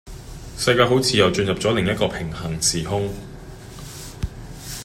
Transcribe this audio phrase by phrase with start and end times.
[0.57, 3.07] 世界好似又進入左另一個平行時空